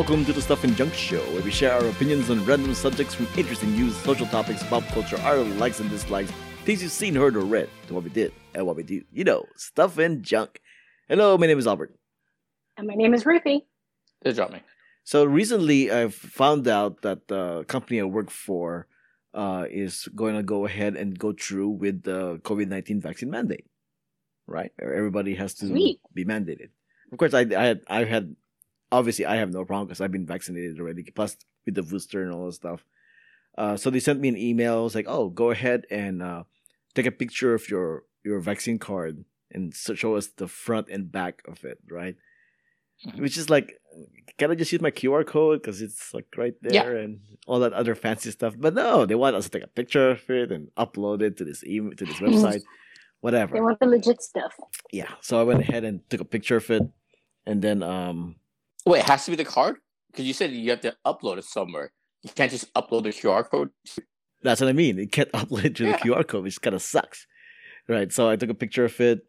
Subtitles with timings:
[0.00, 3.14] welcome to the Stuff and Junk Show, where we share our opinions on random subjects
[3.14, 6.30] from interesting news, social topics, pop culture, our likes and dislikes,
[6.64, 9.02] things you've seen, heard, or read, to what we did and what we do.
[9.12, 10.62] You know, Stuff and Junk.
[11.06, 11.94] Hello, my name is Albert.
[12.78, 13.66] And my name is Ruthie.
[14.22, 14.62] They dropped me.
[15.04, 18.86] So recently, I've found out that the company I work for
[19.34, 23.66] uh, is going to go ahead and go through with the COVID nineteen vaccine mandate.
[24.46, 26.00] Right, everybody has to Sweet.
[26.14, 26.70] be mandated.
[27.12, 28.36] Of course, I, I had I had
[28.92, 31.02] obviously I have no problem because I've been vaccinated already.
[31.04, 31.36] Plus
[31.66, 32.84] with the booster and all that stuff.
[33.58, 34.86] Uh, so they sent me an email.
[34.86, 36.44] It's like, oh, go ahead and uh,
[36.94, 41.42] take a picture of your your vaccine card and show us the front and back
[41.48, 42.16] of it, right?
[43.06, 43.20] Mhm.
[43.20, 43.80] Which is like,
[44.38, 47.72] can I just use my QR code because it's like right there and all that
[47.72, 48.54] other fancy stuff?
[48.58, 51.44] But no, they want us to take a picture of it and upload it to
[51.44, 52.62] this email to this website,
[53.20, 53.54] whatever.
[53.54, 54.54] They want the legit stuff.
[54.92, 55.12] yeah.
[55.20, 56.82] So I went ahead and took a picture of it,
[57.46, 58.36] and then um
[58.86, 59.76] Wait, it has to be the card?
[60.10, 61.92] Because you said you have to upload it somewhere.
[62.22, 63.70] You can't just upload the QR code.
[64.42, 64.98] That's what I mean.
[64.98, 67.26] You can't upload it to the QR code, which kind of sucks.
[67.88, 68.12] Right.
[68.12, 69.26] So I took a picture of it,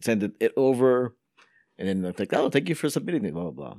[0.00, 1.14] sent it, it over,
[1.78, 3.76] and then I like, oh, thank you for submitting it, blah, blah, blah.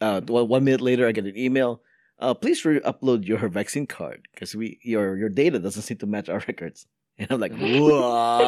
[0.00, 1.82] Uh, one, one minute later, I get an email.
[2.18, 6.06] Uh, please re upload your vaccine card because we your your data doesn't seem to
[6.06, 6.86] match our records.
[7.18, 8.46] And I'm like, what?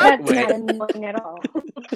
[0.00, 0.48] That's wait.
[0.48, 1.42] not annoying at all.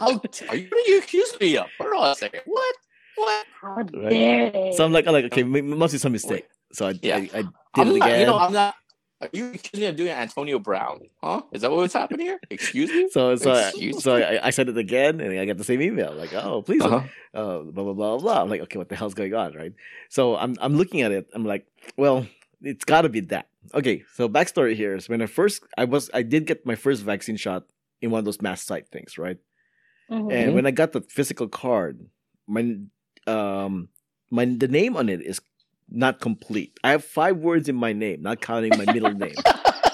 [0.00, 1.67] How are you, what are you accusing me of?
[1.78, 2.41] Hold on a second.
[2.47, 2.77] What?
[3.17, 3.47] What?
[3.61, 3.92] How Right.
[4.11, 4.72] dare they?
[4.77, 6.47] So I'm like, I'm like, okay, m- must be some mistake.
[6.72, 7.17] So I, Yeah.
[7.17, 8.20] I, I did I'm it not, again.
[8.20, 8.75] you know, I'm not.
[9.23, 11.00] Are you accusing me of doing Antonio Brown?
[11.23, 11.41] Huh?
[11.50, 12.39] Is that what's happening here?
[12.50, 13.08] Excuse me?
[13.11, 15.81] so so I, Excuse so I, I sent it again, and I got the same
[15.81, 16.12] email.
[16.12, 17.00] Like, oh, please Uh-huh.
[17.33, 18.42] uh, blah blah blah blah.
[18.42, 19.73] I'm like, okay, what the hell's going on, right?
[20.11, 21.28] So I'm I'm looking at it.
[21.34, 22.27] I'm like, well,
[22.61, 23.48] it's got to be that.
[23.73, 27.03] Okay, so backstory here is when I first I was I did get my first
[27.03, 27.64] vaccine shot
[28.02, 29.39] in one of those mass site things, right?
[30.11, 30.30] Mhm.
[30.30, 32.05] And when I got the physical card,
[32.46, 32.77] my
[33.27, 33.89] um
[34.31, 35.41] my the name on it is
[35.89, 36.79] not complete.
[36.83, 39.35] I have five words in my name, not counting my middle name,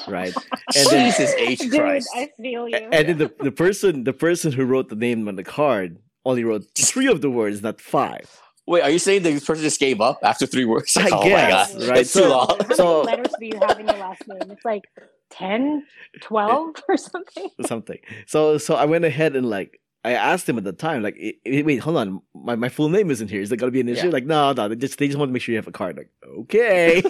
[0.09, 0.35] right?
[0.75, 2.09] And then Jesus H Dude, Christ.
[2.15, 2.77] I feel you.
[2.77, 6.45] and then the, the person the person who wrote the name on the card only
[6.45, 8.41] wrote three of the words, not five.
[8.67, 10.97] Wait, are you saying the person just gave up after three words?
[10.97, 11.99] I oh guess, my god, right?
[11.99, 12.59] It's too So- long.
[12.69, 14.51] How so- many letters do you have in your last name?
[14.51, 14.85] It's like
[15.31, 15.85] 10,
[16.21, 17.49] 12 or something.
[17.67, 17.99] something.
[18.27, 21.35] So so I went ahead and like I asked him at the time, like, "I-
[21.47, 23.41] I- wait, hold on, my, my full name isn't here.
[23.41, 24.07] Is that gonna be an issue?
[24.07, 24.13] Yeah.
[24.13, 25.97] Like, no, no, they just they just want to make sure you have a card.
[25.97, 27.03] Like, okay,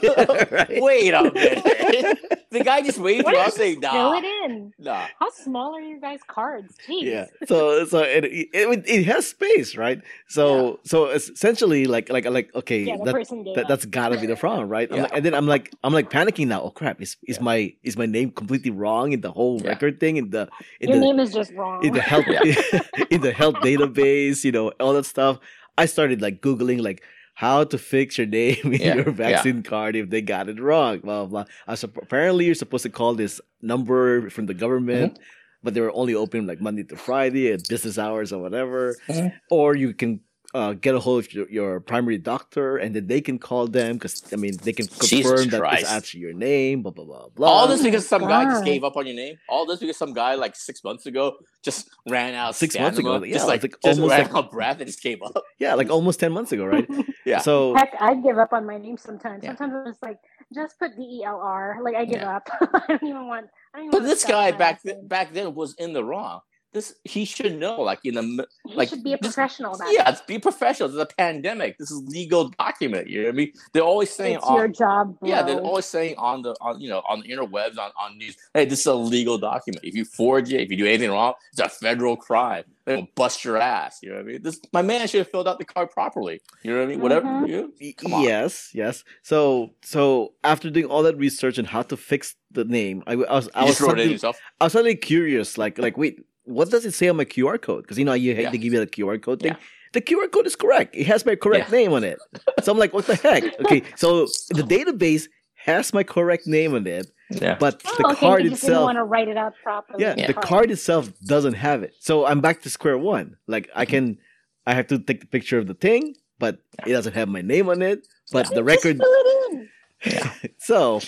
[0.50, 0.69] right?
[0.82, 2.19] Wait a minute.
[2.50, 3.47] the guy just waved you What?
[3.48, 4.75] off saying, Fill it in.
[4.78, 5.06] nah.
[5.19, 6.75] How small are your guys' cards?
[6.86, 7.03] Jeez.
[7.04, 7.26] yeah.
[7.47, 10.03] So so it, it it has space, right?
[10.28, 13.14] So so essentially, like like like okay, Yeah, that,
[13.56, 14.91] that, that's gotta be the problem, right?
[14.91, 15.03] Yeah.
[15.04, 16.60] like- and then I'm like I'm like panicking now.
[16.62, 17.00] Oh crap!
[17.00, 17.42] Is is Yeah.
[17.42, 19.69] my is my name completely wrong in the whole Yeah.
[19.70, 20.48] record thing in the
[20.80, 21.82] in Your the name is just wrong.
[21.86, 22.26] in the health
[23.10, 25.38] in the health database, you know, all that stuff.
[25.78, 27.03] I started like googling like
[27.34, 30.98] how to fix your name in Yeah, your vaccine card if they got it wrong.
[31.00, 31.44] Blah blah.
[31.66, 31.76] blah.
[32.03, 35.22] Apparently, you're supposed to call this number from the government, Mm-hmm.
[35.62, 38.94] but they were only open like Monday to Friday at business hours or whatever.
[39.09, 39.32] Mhm.
[39.50, 40.21] Or you can.
[40.54, 43.94] Uh, get a hold of your, your primary doctor, and then they can call them
[43.94, 45.90] because I mean they can confirm that it's Christ.
[45.90, 46.82] actually your name.
[46.82, 47.48] Blah blah blah blah.
[47.48, 49.36] All this because my some guy just gave up on your name.
[49.48, 52.50] All this because some guy like six months ago just ran out.
[52.50, 54.50] of Six months stamina, ago, yeah, just like, like just almost ran like- out of
[54.50, 55.42] breath and just gave up.
[55.58, 56.86] yeah, like almost ten months ago, right?
[57.24, 57.38] Yeah.
[57.38, 59.44] So Heck, I give up on my name sometimes.
[59.44, 59.50] Yeah.
[59.56, 60.18] Sometimes I'm just like,
[60.52, 61.78] just put D E L R.
[61.80, 62.36] Like I give Yeah.
[62.36, 62.48] up.
[62.60, 63.46] I don't even want.
[63.72, 66.04] I don't even But want this guy back last th- back then was in the
[66.04, 66.41] wrong.
[66.72, 67.83] This he should know.
[67.83, 70.12] Like in the m- He like, should be a this- professional about yeah, it.
[70.12, 70.88] it's be professional.
[70.88, 71.77] This is a pandemic.
[71.78, 73.09] This is legal document.
[73.09, 73.53] You know what I mean?
[73.72, 75.28] They're always saying It's on, your job, bro.
[75.28, 78.37] Yeah, they're always saying on the on you know on the interwebs on on news,
[78.55, 79.84] hey, this is a legal document.
[79.84, 82.65] If you forge it, if you do anything wrong, it's a federal crime.
[82.84, 84.00] They will bust your ass.
[84.03, 84.43] You know what I mean?
[84.43, 86.41] This my man should have filled out the card properly.
[86.62, 87.00] You know what I mean?
[87.00, 87.27] Whatever.
[87.27, 87.49] Mhm.
[87.49, 87.93] You know?
[87.99, 88.22] Come on.
[88.22, 89.04] Yes, yes.
[89.22, 93.28] So, so after doing all that research on how to fix the name, I, w-
[93.28, 94.39] I was, I was, just wrote it in suddenly.
[94.60, 95.57] I was suddenly curious.
[95.59, 97.83] Like, like, wait, what does it say on my QR code?
[97.83, 98.50] Because you know, you hate Yeah.
[98.50, 99.53] to give you the QR code thing.
[99.53, 99.59] Yeah.
[99.92, 100.97] The QR code is correct.
[100.97, 101.78] It has my correct Yeah.
[101.78, 102.18] name on it.
[102.62, 103.44] So I'm like, what the heck?
[103.60, 107.56] Okay, so the database has my correct name on it, Yeah.
[107.60, 110.03] but Oh, the okay, card you just didn't itself, want to write it out properly.
[110.03, 110.47] yeah, in the card.
[110.47, 111.94] card itself doesn't have it.
[112.00, 113.36] So I'm back to square one.
[113.47, 113.91] Like, I Mm-hmm.
[113.91, 114.18] can,
[114.66, 117.68] I have to take the picture of the thing, but it doesn't have my name
[117.68, 118.06] on it.
[118.33, 120.50] But the Just record fill it in.
[120.59, 121.00] so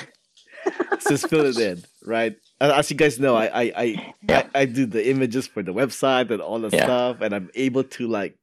[1.09, 2.37] just fill it in, right?
[2.65, 3.85] As- As you guys know, I I I,
[4.29, 4.47] Yeah.
[4.55, 6.85] I, I do the images for the website and all the Yeah.
[6.85, 8.35] stuff, and I'm able to like,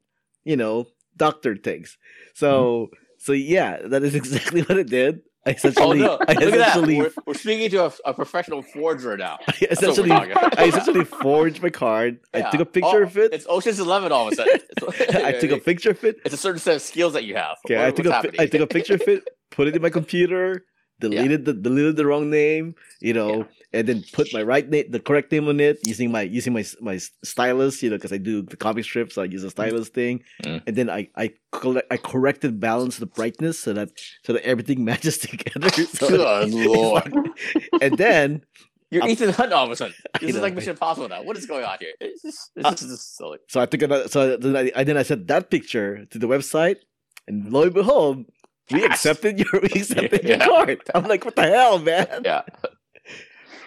[0.43, 0.87] you know,
[1.17, 1.97] doctor things.
[2.33, 2.95] So Mm-hmm.
[3.25, 5.13] so yeah, that is exactly what it did.
[5.43, 6.19] I Oh essentially, no!
[6.29, 9.39] I Look essentially, We're, we're speaking to a, a professional forger now.
[9.47, 10.11] I That's what we're essentially.
[10.61, 12.19] I essentially forged my card.
[12.31, 13.33] I took a picture Oh, of it.
[13.33, 14.59] It's Ocean's Eleven all of a sudden.
[15.25, 16.17] I took a picture of it.
[16.25, 17.57] It's a certain set of skills that you have.
[17.65, 18.39] Okay, What- I took a, happening?
[18.43, 20.63] I took a picture of it, put it in my computer,
[21.01, 23.79] deleted the deleted the wrong name, you know, Yeah.
[23.79, 26.63] and then put my right name, the correct name on it, using my using my
[26.79, 26.97] my
[27.31, 30.23] stylus, you know, because I do the comic strips, so I use a stylus thing,
[30.45, 30.61] Mm.
[30.67, 33.89] and then I I colle- I corrected balance the brightness so that
[34.25, 35.69] so that everything matches together.
[35.99, 37.11] So Good lord!
[37.83, 38.27] and then
[38.91, 39.95] You're I'm- Ethan Hunt all of a sudden.
[40.19, 40.53] This is like?
[40.55, 41.23] Mission Impossible now.
[41.23, 41.95] What is going on here?
[42.03, 43.39] Uh, it's just silly.
[43.47, 46.77] so I took another, so then I, then I sent that picture to the website,
[47.27, 48.25] and lo and behold.
[48.69, 50.81] We accepted your we accepted your card.
[50.93, 52.21] I'm like, what the hell, man?
[52.23, 52.41] Yeah.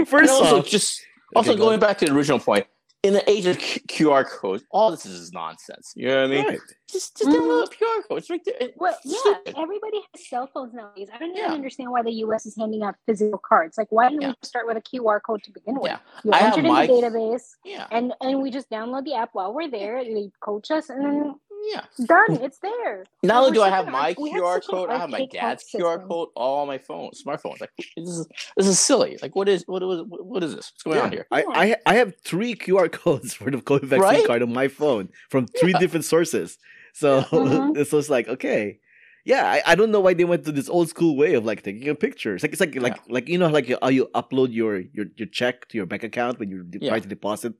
[0.07, 1.01] First and also, off, just
[1.37, 2.67] Okay, also go going back to the original point,
[3.03, 5.93] in the age of Q- QR codes, all this is nonsense.
[5.97, 6.47] You know what I mean?
[6.49, 6.59] right.
[6.91, 7.35] Just just Mhm.
[7.41, 8.19] download a QR code.
[8.19, 8.69] It's right there.
[8.77, 11.09] Well, yeah, everybody has cell phones nowadays.
[11.13, 11.53] I don't even Yeah.
[11.53, 12.47] understand why the U.S.
[12.47, 13.77] is handing out physical cards.
[13.77, 14.29] Like, why didn't Yeah.
[14.29, 15.91] we start with a QR code to begin with?
[15.91, 15.99] Yeah.
[16.25, 17.87] You I have enter it in my- the database, Yeah.
[17.91, 20.03] and and we just download the app while we're there.
[20.05, 21.35] They coach us, and then
[21.73, 21.85] Yeah.
[22.07, 22.43] done.
[22.43, 23.05] It's there.
[23.23, 25.27] Not only do I have my arch- we have QR such code, I have my
[25.27, 27.61] dad's QR code, all on my phone, smartphones.
[27.61, 28.27] Like this is
[28.57, 29.19] this is silly.
[29.23, 30.73] Like what is what is what is this?
[30.73, 31.27] What's going on here?
[31.31, 34.27] I, I I have three QR codes for the COVID vaccine Right?
[34.27, 35.79] card on my phone from three Yeah.
[35.79, 36.59] different sources.
[36.93, 37.77] So Mhm.
[37.79, 38.79] it's just like okay,
[39.25, 39.45] yeah.
[39.51, 41.89] I, I don't know why they went to this old school way of like taking
[41.89, 42.35] a picture.
[42.35, 45.07] It's like it's like like like you know like you, how you upload your your
[45.17, 46.91] your check to your bank account when you de- Yeah.
[46.91, 47.55] try to deposit.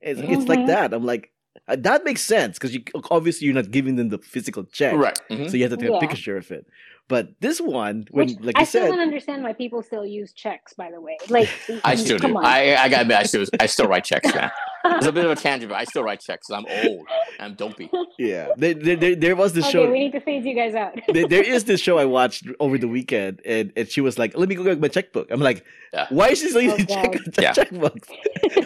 [0.00, 0.30] It's, Mhm.
[0.36, 0.66] it's like Mhm.
[0.68, 0.92] that.
[0.94, 1.32] I'm like
[1.68, 5.20] uh, that makes sense because you obviously you're not giving them the physical check, Right.
[5.30, 5.50] mhm.
[5.50, 6.66] So you have to take a picture of it.
[7.08, 10.04] But this one, when Which like I you still said, don't understand why people still
[10.04, 10.74] use checks.
[10.74, 11.48] By the way, like
[11.84, 12.38] I still come do.
[12.38, 12.44] on.
[12.44, 14.50] I I gotta I still I still write checks, man.
[14.84, 16.46] It's a bit of a tangent, but I still write checks.
[16.46, 17.06] 'cause I'm old.
[17.40, 17.90] I'm dopey.
[18.18, 19.90] yeah, there, there, there, there was this okay, show.
[19.90, 20.94] we need to phase you guys out.
[21.12, 24.36] there, there is this show I watched over the weekend, and, and she was like,
[24.36, 26.06] "Let me go get my checkbook." I'm like, Yeah.
[26.10, 27.52] "Why is she still Oh, check, Yeah.
[27.58, 28.08] checkbooks?"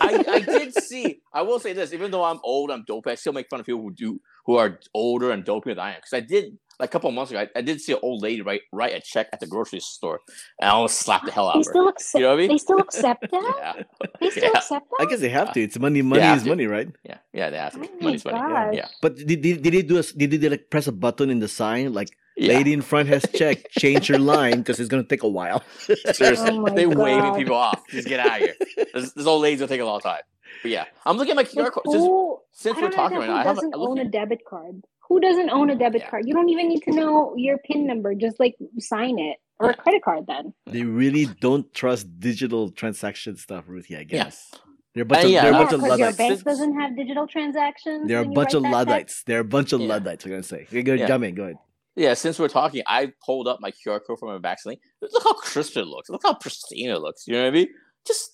[0.00, 1.20] I, I did see.
[1.32, 3.10] I will say this: even though I'm old, I'm dopey.
[3.10, 5.90] I still make fun of people who do who are older and dopier than I
[5.90, 5.96] am.
[5.96, 8.22] Because I did like a couple of months ago, I, I did see an old
[8.22, 10.20] lady write write a check at the grocery store,
[10.60, 11.72] and I almost slapped the hell out they of her.
[11.72, 12.14] still accept.
[12.20, 12.48] You know what I mean?
[12.50, 13.54] They still accept that.
[13.58, 13.82] Yeah,
[14.20, 14.58] They still Yeah.
[14.58, 15.06] accept that.
[15.06, 15.62] I guess they have uh, to.
[15.62, 16.02] It's money.
[16.02, 16.48] Money is to.
[16.50, 16.88] money, right?
[17.04, 17.50] yeah, yeah.
[17.50, 17.78] They have to.
[17.78, 18.38] Oh my Money's money.
[18.38, 18.74] gosh.
[18.74, 21.38] Yeah, But did, did, did they do a, did they like press a button in
[21.38, 22.54] the sign like yeah.
[22.56, 25.62] "Lady in front has check, change your line" because it's gonna take a while.
[26.12, 27.80] Seriously, Oh my they waving people off.
[27.90, 28.54] Just get out of here.
[28.94, 30.22] This, this old lady's gonna take a long time.
[30.62, 31.84] But yeah, I'm looking at my QR code.
[31.90, 33.70] Just, who, since we're talking right now, I haven't.
[33.70, 34.82] doesn't own a debit card?
[35.08, 36.10] Who doesn't own a debit Yeah.
[36.10, 36.24] card?
[36.26, 38.14] You don't even need to know your PIN number.
[38.14, 40.26] Just like sign it or a credit card.
[40.26, 43.96] Then they really don't trust digital transaction stuff, Ruthie.
[43.96, 44.04] I Yeah.
[44.04, 44.50] guess
[44.94, 46.96] they're a bunch Uh, of yeah, they're a bunch of because your bank doesn't have
[46.96, 48.08] digital transactions.
[48.08, 49.22] They're a bunch of write that luddites.
[49.26, 49.88] They're a bunch of Yeah.
[49.88, 50.24] luddites.
[50.24, 50.62] We're gonna say.
[50.62, 51.06] Okay, go, Yeah.
[51.06, 51.34] Jump in.
[51.34, 51.56] Go ahead.
[51.94, 54.78] Yeah, since we're talking, I pulled up my QR code from my vaccine.
[55.02, 56.08] Look how crisp it looks.
[56.08, 57.26] Look how pristine it looks.
[57.26, 57.68] You know what I mean?
[58.06, 58.30] Just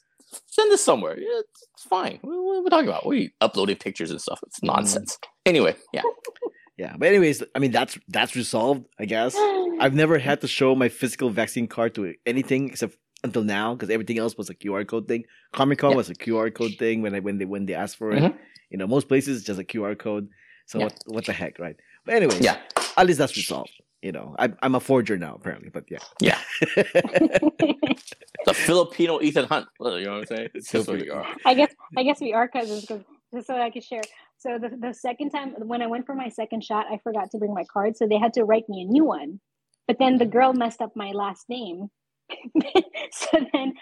[0.47, 1.17] send this somewhere.
[1.19, 2.19] It's it's fine.
[2.23, 3.05] What, what are we talking about?
[3.07, 4.39] We uploading pictures and stuff?
[4.47, 5.19] It's nonsense.
[5.45, 6.03] Anyway, yeah.
[6.79, 8.87] Yeah, but anyways, I mean that's that's resolved.
[8.99, 9.35] I guess
[9.81, 13.91] I've never had to show my physical vaccine card to anything except until now because
[13.91, 15.25] everything else was a QR code thing.
[15.53, 15.97] Comic Con Yeah.
[15.97, 18.23] was a QR code thing when I when they when they asked for it.
[18.23, 18.35] Mhm.
[18.71, 20.29] You know, most places it's just a QR code.
[20.67, 20.85] So Yeah.
[20.85, 21.77] what what the heck, right?
[22.05, 22.59] But anyways, Yeah.
[22.97, 23.73] at least that's resolved.
[24.03, 26.05] You know, I'm I'm a forger now apparently, but yeah.
[26.21, 26.39] Yeah.
[28.47, 29.67] The Filipino Ethan Hunt.
[29.81, 30.49] You know what I'm saying?
[30.55, 31.27] It's just what are.
[31.45, 33.03] I guess I guess we are cousins because
[33.35, 34.03] just so I could share.
[34.39, 37.39] So the the second time when I went for my second shot, I forgot to
[37.39, 39.41] bring my card, so they had to write me a new one.
[39.87, 41.89] But then the girl messed up my last name,
[43.13, 43.73] so then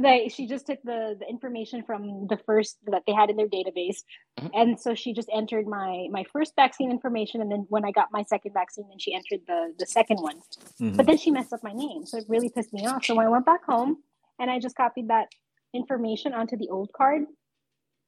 [0.00, 3.48] they she just took the the information from the first that they had in their
[3.48, 3.98] database,
[4.40, 4.50] Mhm.
[4.54, 8.08] and so she just entered my my first vaccine information, and then when I got
[8.10, 10.40] my second vaccine, then she entered the the second one.
[10.80, 10.96] Mhm.
[10.96, 13.04] But then she messed up my name, so it really pissed me off.
[13.04, 14.02] So when I went back home
[14.40, 15.28] and I just copied that
[15.72, 17.26] information onto the old card,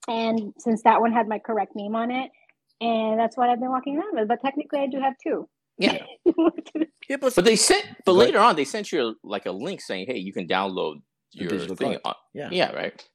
[0.08, 2.30] and since that one had my correct name on it,
[2.80, 4.28] and that's what I've been walking around with.
[4.28, 5.48] But technically, I do have two.
[5.78, 5.98] Yeah.
[7.08, 9.80] yeah, but, But they sent, but Go later on, they sent you like a link
[9.80, 10.96] saying, "Hey, you can download
[11.32, 12.48] your digital thing." On, yeah.
[12.52, 13.08] yeah, right.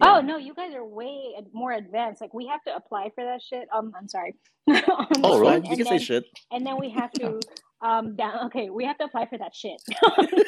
[0.00, 2.20] oh no, you guys are way more advanced.
[2.20, 3.68] Like we have to apply for that shit.
[3.74, 4.34] Um, I'm sorry.
[4.90, 5.56] Oh, this really?
[5.56, 6.24] You and can say shit.
[6.50, 7.40] and then we have to
[7.82, 9.80] um down okay we have to apply for that shit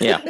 [0.01, 0.21] Yeah.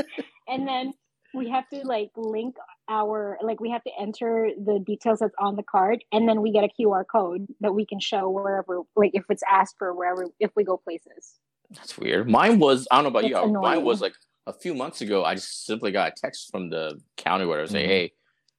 [0.49, 0.93] and then
[1.35, 2.55] we have to like link
[2.91, 6.51] our like we have to enter the details that's on the card and then we
[6.53, 10.27] get a qr code that we can show wherever like if it's asked for wherever
[10.41, 11.39] if we go places
[11.77, 12.29] That's weird.
[12.29, 13.37] Mine was I don't know about you.
[13.39, 14.15] It's Mine was like
[14.47, 15.25] a few months ago.
[15.25, 17.87] I just simply got a text from the county where say, Mhm.
[17.87, 18.13] "Hey,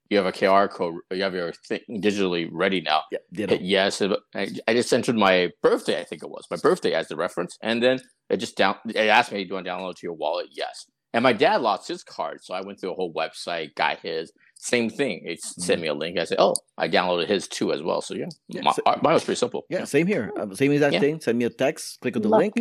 [0.10, 0.96] you have a QR code.
[1.12, 3.54] You have your thing digitally ready now." Yeah, ditto.
[3.56, 4.00] Hit yes.
[4.00, 6.00] and I, I just entered my birthday.
[6.00, 8.76] I think it was my birthday as the reference, and then it just down.
[8.88, 10.86] It asked me, "Do you want to download to your wallet?" Yes.
[11.14, 14.32] And my dad lost his card, so I went through a whole website, got his.
[14.56, 15.24] Same thing.
[15.26, 16.18] It sent me a link.
[16.20, 19.14] I said, "Oh, I downloaded his too as well." So yeah, Yeah, my, so- mine
[19.14, 19.66] was pretty simple.
[19.70, 20.32] Yeah, same here.
[20.40, 21.00] Uh, same exact Yeah.
[21.00, 21.20] thing.
[21.20, 22.54] Send me a text, click on the link,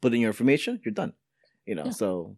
[0.00, 1.12] put in your information, you're done.
[1.66, 1.90] You know, Yeah.
[1.90, 2.36] so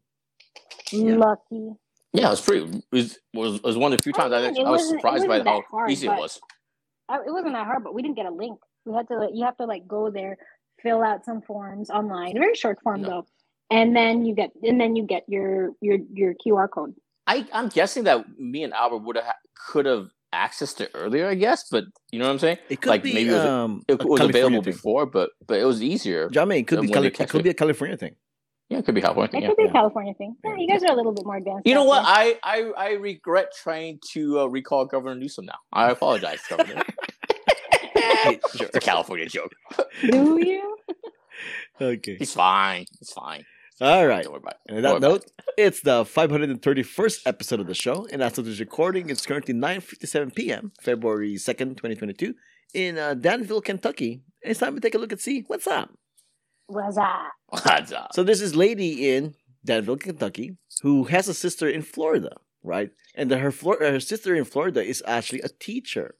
[0.90, 1.14] Yeah.
[1.16, 1.74] lucky.
[2.14, 2.64] Yeah, it was pretty.
[2.78, 5.28] It was was, was one of the few times I, mean, actually, I was surprised
[5.28, 6.40] by how hard, easy it was.
[7.08, 8.58] I, it wasn't that hard, but we didn't get a link.
[8.84, 10.38] We had to you have to like go there,
[10.82, 13.08] fill out some forms online, very short form No.
[13.08, 13.26] though,
[13.72, 16.94] and then you get and then you get your your your QR code.
[17.26, 19.34] I I'm guessing that me and Albert would have
[19.68, 21.26] could have accessed it earlier.
[21.26, 22.58] I guess, but you know what I'm saying.
[22.68, 24.72] it could Like, be maybe it was- um, It a was California available thing.
[24.72, 26.28] before, but but it was easier.
[26.28, 27.44] Jame, it could be Cali- it could it.
[27.44, 28.16] be a California thing.
[28.68, 29.36] Yeah, it could be California.
[29.36, 29.48] It yeah.
[29.48, 29.70] could be yeah.
[29.70, 30.34] a California thing.
[30.44, 31.66] Yeah, you guys are a little bit more advanced.
[31.66, 32.02] You know what?
[32.02, 32.10] there.
[32.14, 35.58] I, I I regret trying to uh, recall Governor Newsom now.
[35.72, 36.82] I apologize, Governor.
[37.96, 38.66] Okay, sure.
[38.72, 39.52] it's a California joke.
[40.10, 40.76] Do you?
[41.80, 42.16] Okay.
[42.16, 42.84] He's fine.
[43.00, 43.44] He's fine.
[43.82, 44.22] All right.
[44.22, 44.60] Don't worry about it.
[44.68, 48.06] And on that worry about note, it's the 531st episode of the show.
[48.12, 52.32] And as of this recording, it's currently 9.57 p.m., February 2nd, 2022,
[52.74, 54.22] in uh, Danville, Kentucky.
[54.40, 55.90] And it's time to take a look and see what's up.
[56.68, 57.30] Was that?
[57.52, 57.60] it.
[57.64, 58.10] What's up?
[58.14, 59.34] So this is lady in
[59.64, 62.90] Danville, Kentucky, who has a sister in Florida, right?
[63.16, 66.14] And the, her Flor- her sister in Florida is actually a teacher,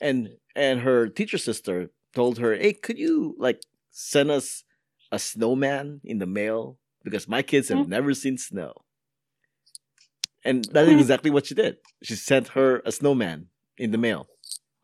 [0.00, 4.64] and and her teacher sister told her, "Hey, could you like send us
[5.14, 7.90] a snowman in the mail because my kids have Hmm.
[7.96, 8.72] never seen snow."
[10.44, 11.78] And that is exactly what she did.
[12.02, 14.28] She sent her a snowman in the mail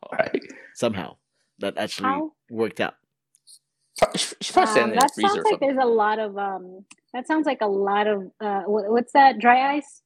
[0.03, 0.41] All right.
[0.75, 1.17] somehow.
[1.59, 2.31] That actually How?
[2.49, 2.95] worked out.
[4.15, 6.85] She she probably Um, in that sounds like there's a lot of um.
[7.13, 8.63] That sounds like a lot of uh.
[8.65, 9.39] What's that?
[9.39, 10.01] Dry ice.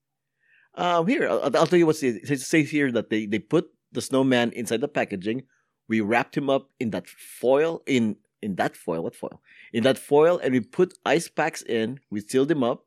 [0.75, 3.69] Um, here I'll, I'll tell you what's it it says here that they they put
[3.93, 5.43] the snowman inside the packaging.
[5.87, 9.03] We wrapped him up in that foil in in that foil.
[9.03, 9.41] What foil?
[9.73, 11.99] In that foil, and we put ice packs in.
[12.11, 12.83] We sealed them up.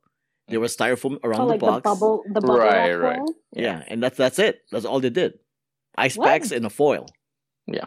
[0.47, 1.75] There was styrofoam around Oh, the like box.
[1.83, 3.17] the bubble, the bubble Right, wrap right.
[3.19, 3.35] foil?
[3.53, 3.83] Yeah.
[3.87, 4.61] and that's that's it.
[4.71, 5.33] That's all they did.
[5.97, 6.27] Ice What?
[6.27, 7.05] packs in a foil.
[7.67, 7.85] Yeah.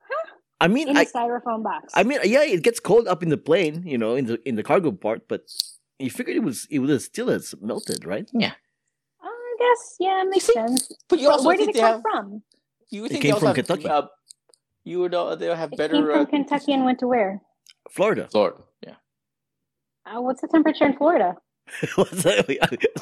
[0.00, 0.28] Huh?
[0.60, 1.92] I mean, in a I styrofoam box.
[1.94, 4.54] I mean, yeah, it gets cold up in the plane, you know, in the in
[4.56, 5.42] the cargo part, but
[5.98, 8.28] you figured it was it would still has melted, right?
[8.32, 8.52] Yeah.
[9.20, 10.92] I guess yeah, it makes see, sense.
[11.08, 12.02] But you But also where did it they come have.
[12.02, 12.42] from?
[12.90, 13.88] You would It think came they also from have, Kentucky.
[13.88, 14.02] Uh,
[14.84, 15.94] you would uh, they'll have It better.
[15.94, 17.40] came from uh, Kentucky and went to where?
[17.90, 18.28] Florida.
[18.30, 18.62] Florida.
[18.86, 18.94] Yeah.
[20.06, 21.36] Uh, what's the temperature in Florida?
[21.96, 22.46] What's that?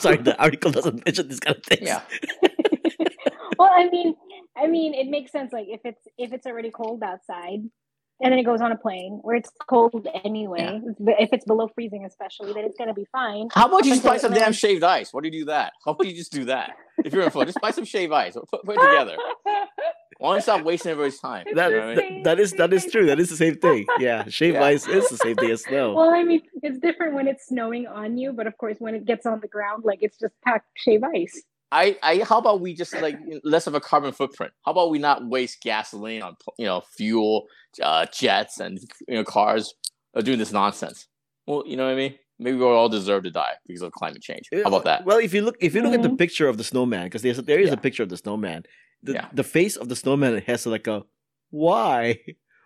[0.00, 1.82] Sorry, the article doesn't mention this kind of things.
[1.82, 2.00] Yeah.
[3.58, 4.16] well, I mean,
[4.56, 5.52] I mean, it makes sense.
[5.52, 7.60] Like if it's if it's already cold outside,
[8.20, 10.80] and then it goes on a plane where it's cold anyway.
[10.98, 13.48] But if it's below freezing, especially, then it's gonna be fine.
[13.54, 14.58] How about you just buy some damn melts.
[14.58, 15.12] shaved ice?
[15.12, 15.72] Why do you do that?
[15.84, 16.72] How about you just do that?
[17.04, 18.34] If you're in Florida, just buy some shaved ice.
[18.34, 19.16] Put, put it together.
[20.18, 21.44] Why don't you stop wasting everybody's time?
[21.54, 22.22] That, You know what I that- mean?
[22.22, 23.06] that is that is true.
[23.06, 23.86] That is the same thing.
[24.00, 24.64] Yeah, shave Yeah.
[24.64, 25.94] ice is the same thing as snow.
[25.94, 29.04] well, I mean, it's different when it's snowing on you, but of course, when it
[29.04, 31.42] gets on the ground, like it's just packed shave ice.
[31.72, 34.52] I, I, how about we just like less of a carbon footprint?
[34.64, 37.46] How about we not waste gasoline on you know fuel,
[37.82, 39.74] uh, jets, and you know cars
[40.22, 41.08] doing this nonsense?
[41.46, 42.14] Well, you know what I mean.
[42.38, 44.44] Maybe we all deserve to die because of climate change.
[44.52, 45.04] How about that?
[45.06, 46.18] Well, if you look if you look at the Mhm.
[46.18, 48.62] picture of the snowman, because there's there is a picture of the snowman.
[49.02, 49.28] The Yeah.
[49.32, 51.02] the face of the snowman has like a
[51.50, 52.18] why?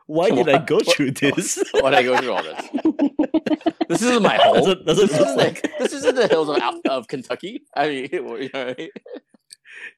[0.06, 1.62] Why did I go what- through this?
[1.72, 2.68] Why did I go through all this?
[3.90, 4.54] This isn't my home.
[4.54, 6.56] Doesn't- doesn't this, isn't like- the, this isn't the hills of,
[6.88, 7.62] of Kentucky.
[7.76, 8.78] I mean, you know what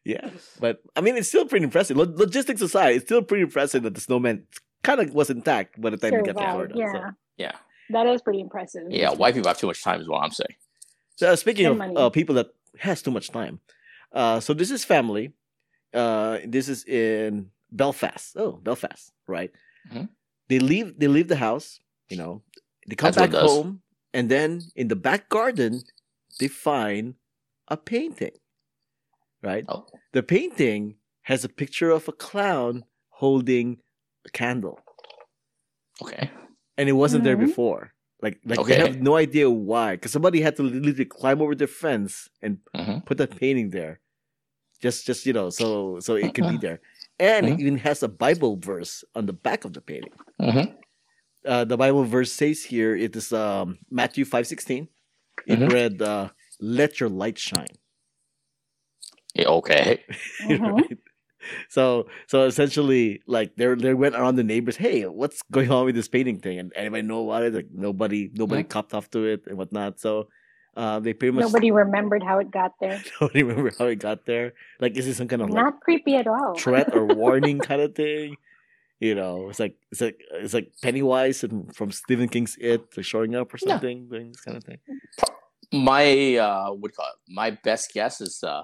[0.05, 1.97] yeah, but I mean, it's still pretty impressive.
[1.97, 4.47] Lo- logistics aside, it's still pretty impressive that the snowman
[4.83, 6.75] kind of was intact by the time we got to Florida.
[6.77, 7.01] yeah, So.
[7.37, 7.53] Yeah,
[7.91, 8.83] that is pretty impressive.
[8.91, 9.11] yeah.
[9.13, 10.55] White people have too much time, is what I'm saying.
[11.17, 12.49] So uh, speaking And of uh, people that
[12.79, 13.61] has too much time,
[14.13, 15.33] uh, so this is family.
[15.95, 18.37] Uh, this is in Belfast.
[18.37, 19.51] Oh, Belfast, right?
[19.91, 20.09] Mhm.
[20.49, 20.99] They leave.
[20.99, 21.81] They leave the house.
[22.09, 22.43] You know,
[22.87, 23.83] they come That's back home,
[24.13, 25.83] and then in the back garden,
[26.39, 27.15] they find
[27.69, 28.37] a painting.
[29.43, 29.65] Right.
[29.69, 33.81] Oh, The painting has a picture of a clown holding
[34.27, 34.79] a candle,
[36.03, 36.31] okay.
[36.77, 37.41] and it wasn't there Mhm.
[37.47, 37.93] before.
[38.21, 41.67] Like, like they have no idea why, because somebody had to literally climb over the
[41.67, 44.01] fence and hmm put that painting there
[44.83, 46.81] just just you know so so it could be there.
[47.19, 47.61] And it Mhm.
[47.61, 50.15] even has a bible verse on the back of the painting.
[50.41, 50.83] Hmm
[51.47, 54.89] uh, the bible verse says here it is um matthew 5.16
[55.47, 55.67] it Mhm.
[55.67, 56.29] read uh,
[56.61, 57.77] let your light shine.
[59.35, 60.05] Yeah, okay.
[60.49, 60.99] Right?
[61.69, 65.95] so so essentially like they they went around the neighbors hey what's going on with
[65.95, 66.59] this painting thing?
[66.59, 67.55] And anybody know about it?
[67.55, 70.01] Like nobody nobody copped off to it and whatnot.
[70.01, 70.29] So
[70.77, 73.03] uh, they pretty much Nobody remembered how it got there.
[73.21, 76.17] don't remember how it got there like is it some kind of like Not creepy
[76.17, 76.55] at all.
[76.55, 78.37] threat or warning kind of thing.
[79.01, 83.05] You know, it's like it's like it's like Pennywise and from Stephen King's It like
[83.05, 84.79] showing up or something, doing this kind of thing.
[85.73, 87.19] My uh, what call it?
[87.33, 88.63] My best guess is uh,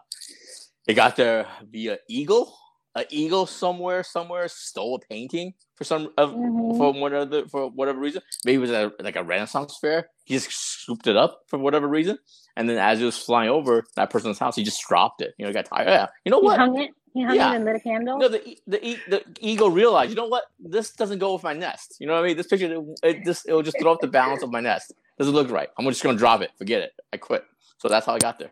[0.87, 2.55] it got there via eagle.
[2.95, 6.77] An eagle somewhere, somewhere stole a painting for some of Mhm.
[6.79, 8.23] for whatever for whatever reason.
[8.45, 10.09] Maybe it was a, like a Renaissance fair.
[10.25, 12.19] He just scooped it up for whatever reason,
[12.57, 15.35] and then as it was flying over that person's house, he just dropped it.
[15.39, 15.89] You know, he got tired.
[15.89, 16.59] Yeah, you know He what?
[16.59, 16.91] hung it.
[17.15, 17.53] He hung Yeah.
[17.53, 18.19] it and lit a candle.
[18.19, 20.45] No, the the the eagle realized, you know what?
[20.59, 21.97] This doesn't go with my nest.
[22.01, 22.37] You know what I mean?
[22.37, 24.93] This picture, it, it just it will just throw off the balance of my nest.
[25.19, 25.69] Doesn't look right.
[25.79, 26.51] I'm just gonna drop it.
[26.59, 26.93] Forget it.
[27.13, 27.45] I quit.
[27.79, 28.51] So that's how I got there.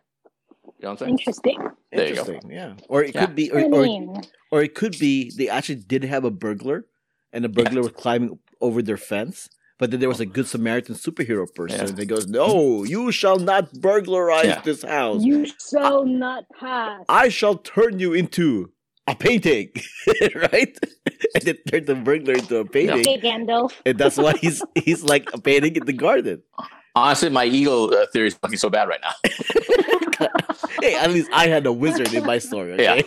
[0.79, 1.11] You know what I'm saying?
[1.19, 1.57] Interesting.
[1.91, 2.21] There you go.
[2.21, 2.51] Interesting.
[2.51, 2.73] Yeah.
[2.89, 3.25] Or it Yeah.
[3.25, 4.21] could be, or, or,
[4.51, 6.85] or it could be they actually did have a burglar,
[7.33, 9.49] and the burglar was climbing over their fence.
[9.79, 11.91] But then there was a good Samaritan superhero person Yeah.
[11.93, 14.61] that goes, "No, you shall not burglarize Yeah.
[14.61, 15.21] this house.
[15.23, 17.03] you shall not pass.
[17.09, 18.71] I shall turn you into
[19.05, 19.69] a painting,
[20.35, 20.75] right?"
[21.35, 23.71] and then turn the burglar into a painting, Okay, Gandalf.
[23.85, 26.41] and that's why he's he's like a painting in the garden.
[26.95, 29.13] Honestly, my ego uh, theory is fucking so bad right now.
[30.81, 32.73] hey, at least I had a wizard in my story.
[32.73, 32.83] Okay?
[32.83, 33.01] Yeah.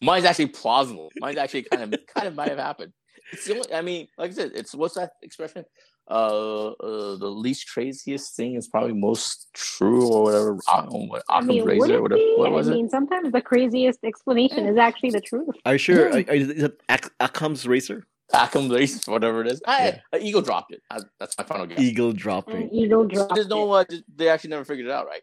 [0.00, 1.10] Mine's actually plausible.
[1.20, 2.92] Mine's actually kind of kind of might have happened.
[3.32, 5.64] It's the only, I mean, like I said, it's what's that expression?
[6.10, 10.58] Uh, uh, the least craziest thing is probably most true or whatever.
[10.68, 11.94] I don't know what I mean, would razor.
[11.94, 12.18] it Whatever.
[12.18, 12.34] be?
[12.36, 12.74] What I was it?
[12.74, 15.54] mean, sometimes the craziest explanation is actually the truth.
[15.64, 16.08] Are you sure?
[16.08, 16.24] Yeah.
[16.26, 18.04] Are, are, is it Ac- Occam's razor?
[18.34, 19.62] Occam's razor, whatever it is.
[19.66, 19.98] I, Yeah.
[20.12, 20.82] An eagle dropped it.
[20.90, 21.78] I, that's my final guess.
[21.78, 22.70] Eagle And dropping.
[22.72, 23.72] eagle dropped There's no.
[23.76, 23.92] it.
[23.92, 25.22] Uh, they actually never figured it out, right?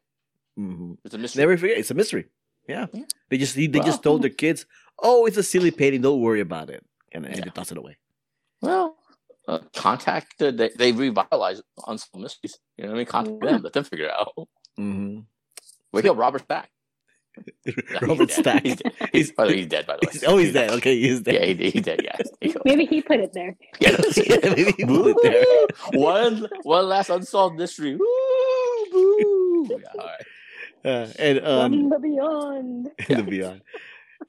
[0.60, 1.42] Hmm It's a mystery.
[1.42, 1.78] Never forget.
[1.78, 2.26] It's a mystery.
[2.68, 2.88] Yeah.
[2.94, 3.06] Yeah.
[3.30, 3.84] They just they Well.
[3.84, 4.66] just told their kids,
[5.02, 6.02] "Oh, it's a silly painting.
[6.02, 7.46] Don't worry about it," and, and Yeah.
[7.46, 7.98] they toss it away.
[8.62, 8.98] Well,
[9.48, 10.42] uh, contact.
[10.42, 12.60] Uh, they, they revitalized unsolved mysteries.
[12.78, 13.06] You know what I mean?
[13.16, 13.52] Contact Yeah.
[13.54, 13.62] them.
[13.64, 14.34] Let them figure it out.
[14.76, 15.20] hmm
[15.94, 16.70] Wake up, Robert Stack.
[18.02, 18.32] Robert dead.
[18.44, 18.64] Stack.
[18.64, 18.94] He's, dead.
[19.14, 19.88] he's, by the way, he's dead.
[19.88, 20.12] By the way.
[20.12, 20.70] He's, oh, he's dead.
[20.78, 21.36] Okay, he's dead.
[21.36, 22.02] Yeah, he, he's dead.
[22.04, 22.18] Yeah.
[22.18, 22.62] There you go.
[22.66, 23.56] Maybe he put it there.
[23.80, 25.46] Yeah, Yeah, maybe he put it there.
[26.00, 27.96] One one last unsolved mystery.
[27.96, 28.06] Woo!
[28.92, 29.68] Boo!
[29.82, 30.26] Yeah, all right.
[30.86, 32.90] Uh, and From um, the beyond.
[33.08, 33.62] the beyond.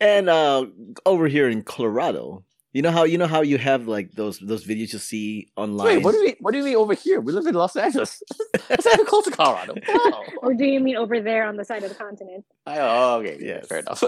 [0.00, 0.66] And uh,
[1.06, 4.64] over here in Colorado, you know how you know how you have like those those
[4.64, 5.86] videos you see online.
[5.96, 6.36] Wait, what do we?
[6.40, 7.20] What do you mean over here?
[7.20, 8.22] We live in Los Angeles.
[8.70, 9.74] It's not even close to Colorado.
[9.88, 10.22] Wow.
[10.42, 12.44] Or do you mean over there on the side of the continent?
[12.66, 13.36] I, oh, okay.
[13.40, 14.02] yeah, Fair enough.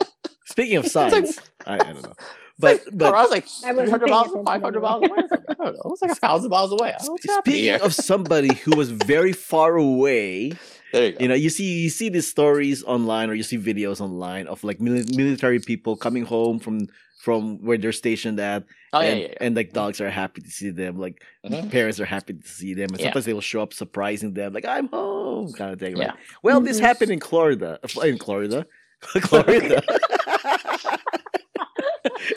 [0.46, 2.14] Speaking of It's like- signs, I, I don't know,
[2.58, 5.18] but but but Colorado's like I wasn't 300 miles, 500 miles away.
[5.48, 5.90] I don't know.
[5.92, 6.94] It's like a thousand miles away.
[6.94, 10.52] I don't know what's speaking of somebody who was very far away,
[10.96, 11.18] there you go.
[11.22, 14.64] you know, you see you see these stories online or you see videos online of
[14.64, 16.88] like mili- military people coming home from
[17.26, 19.34] from where they're stationed at, oh, and, yeah, yeah.
[19.44, 21.70] and like dogs are happy to see them, like Mhm.
[21.76, 23.06] parents are happy to see them, and Yeah.
[23.06, 25.94] sometimes they will show up surprising them, like I'm home, kind of thing.
[25.98, 26.08] Right?
[26.14, 26.16] Yeah.
[26.46, 27.70] Well, this happened in Florida,
[28.10, 28.64] in Florida,
[29.28, 29.82] Florida.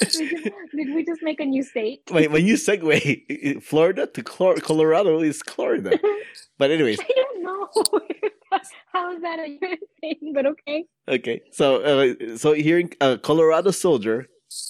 [0.02, 2.02] did, did we just make a new state?
[2.10, 6.00] when, when you segue Florida to Clor- Colorado is Florida.
[6.58, 7.70] But anyways, I don't know.
[8.94, 9.58] How is that a
[10.02, 10.32] thing?
[10.34, 10.86] But okay.
[11.08, 11.42] okay.
[11.52, 14.28] So uh, so here in uh, Colorado soldier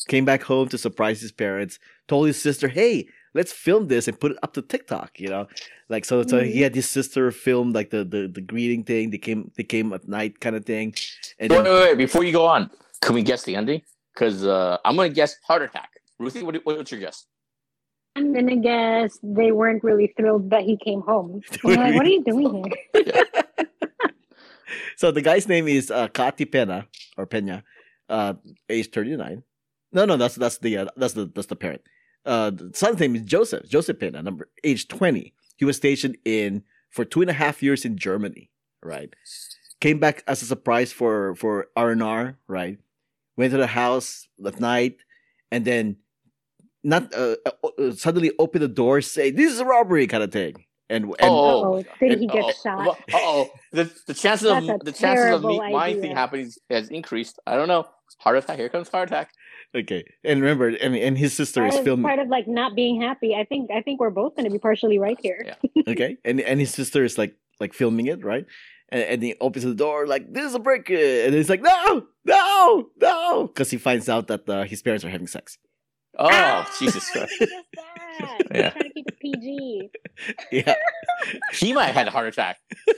[0.07, 4.19] came back home to surprise his parents, told his sister, "Hey, let's film this and
[4.19, 5.47] put it up to TikTok." You know,
[5.87, 6.23] like so.
[6.23, 6.63] So he Mhm.
[6.63, 9.11] had his sister film like the the, the greeting thing.
[9.11, 10.95] They came they came at night kind of thing,
[11.39, 11.97] and Wait, then, wait, wait.
[11.97, 12.69] Before you go on,
[13.01, 13.81] can we guess the ending?
[14.13, 15.89] Because uh, I'm going to guess heart attack.
[16.17, 17.25] Ruthie, what, what's your guess?
[18.15, 21.41] I'm gonna guess they weren't really thrilled that he came home.
[21.63, 23.23] I'm like, what are you doing here?
[24.95, 27.63] So the guy's name is uh, Kati Pena or Pena,
[28.10, 28.34] uh,
[28.69, 29.43] age thirty nine.
[29.91, 31.82] No, no, that's that's the uh, that's the that's the parent.
[32.25, 35.34] Uh, the son's name is Joseph Joseph Pena, number age twenty.
[35.58, 38.49] He was stationed in for two and a half years in Germany.
[38.82, 39.13] Right,
[39.82, 42.38] came back as a surprise for for R and R.
[42.47, 42.77] Right,
[43.36, 44.97] went to the house that night,
[45.51, 45.97] and then
[46.84, 50.65] not uh, uh, suddenly opened the door, say this is a robbery kind of thing.
[50.89, 51.75] And, and Oh.
[51.78, 52.99] Oh, did he get Uh shot?
[53.13, 53.49] oh.
[53.71, 56.02] The, the chances of the chances of me, my idea.
[56.02, 57.39] thing happening has increased.
[57.45, 57.88] I don't know.
[58.17, 58.58] Heart attack.
[58.58, 59.32] Here comes heart attack.
[59.75, 62.04] okay, and remember, and, and his sister Part is filming.
[62.04, 63.36] part of like not being happy.
[63.36, 65.45] I think I think we're both gonna be partially right here.
[65.45, 65.84] Yeah.
[65.88, 68.45] okay and and his sister is like like filming it right
[68.89, 72.08] and, and he opens the door like this is a break and he's like no
[72.25, 75.58] no no because he finds out that uh, his parents are having sex
[76.19, 76.69] Oh, Ah!
[76.79, 77.34] Jesus Christ.
[77.39, 78.38] Just that.
[78.51, 78.69] He's Yeah.
[78.71, 79.89] trying to keep it PG.
[80.51, 80.75] yeah
[81.53, 82.58] He might have had a heart attack.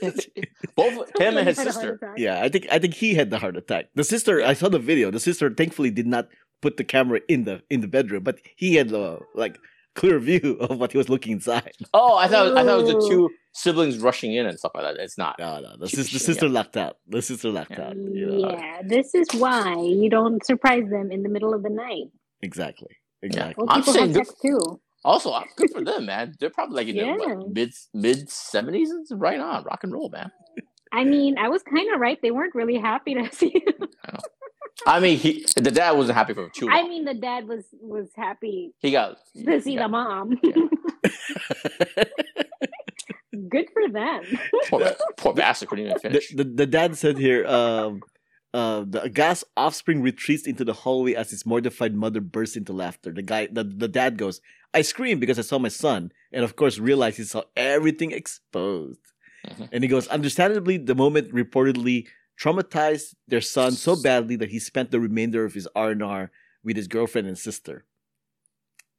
[0.76, 2.14] Both him and his Had a heart sister.
[2.16, 4.78] yeah i think i think he had the heart attack the sister i saw the
[4.78, 6.28] video the sister thankfully did not
[6.62, 9.58] put the camera in the in the bedroom but he had uh, like
[9.94, 12.92] clear view of what he was looking inside Oh, I thought I thought it was
[12.94, 14.96] the two siblings rushing in and stuff like that.
[15.02, 15.36] It's not.
[15.38, 17.88] no no the, She- sis- the she- sister locked out the sister locked Yeah.
[17.88, 18.50] out you know?
[18.50, 22.08] Yeah, this is why you don't surprise them in the middle of the night.
[22.40, 22.88] exactly
[23.22, 24.80] exactly Well, I'm saying have good- sex too.
[25.04, 26.34] Also, uh, good for them, man.
[26.38, 27.16] They're probably like in Yeah.
[27.18, 28.90] their what, mid mid seventies.
[29.10, 30.30] Right on, rock and roll, man.
[30.92, 32.20] I mean, I was kind of right.
[32.22, 33.50] They weren't really happy to see.
[33.66, 33.88] him.
[34.86, 36.76] I mean, he the dad wasn't happy for too long.
[36.76, 40.38] I mean, the dad was was happy he got to see he the got- mom.
[43.48, 44.22] Good for them.
[44.68, 46.32] poor, poor bastard couldn't even the, finish.
[46.34, 48.00] the, the dad said here, um,
[48.54, 53.10] uh, the gas offspring retreats into the hallway as his mortified mother bursts into laughter.
[53.12, 54.40] The guy, the, the dad goes,
[54.74, 59.00] I screamed because I saw my son, and of course realized he saw everything exposed.
[59.46, 59.68] Mhm.
[59.72, 62.06] And he goes, understandably, the moment reportedly
[62.40, 66.30] traumatized their son so badly that he spent the remainder of his R&R
[66.64, 67.84] with his girlfriend and sister.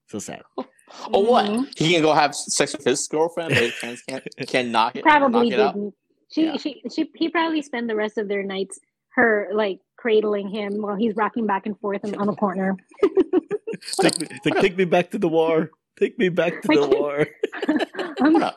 [0.07, 0.43] So sad.
[1.11, 1.45] Oh, what?
[1.49, 1.79] Mhm.
[1.79, 5.01] He can go have sex with his girlfriend, but his friends can't can knock it.
[5.01, 5.73] Probably knock it out.
[5.73, 5.93] didn't.
[6.31, 6.57] She, Yeah.
[6.57, 8.79] she, she, he probably spent the rest of their nights
[9.15, 12.75] her like cradling him while he's rocking back and forth on the corner.
[14.01, 15.71] Take me, take, take me back to the war.
[15.99, 17.27] Take me back to the can- war.
[18.21, 18.55] Um, What a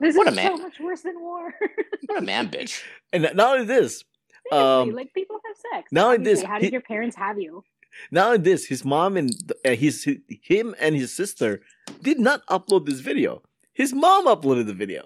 [0.00, 0.56] this what a is man.
[0.56, 1.54] so much worse than war.
[2.06, 2.82] what a man, bitch.
[3.12, 4.02] And not only this,
[4.50, 5.92] Um, like people have sex.
[5.92, 7.62] not only this, Obviously, how he- did your parents have you?
[8.10, 9.30] Not only this, his mom and
[9.64, 10.08] uh, his
[10.42, 11.60] him and his sister
[12.02, 13.42] did not upload this video.
[13.74, 15.04] His mom uploaded the video.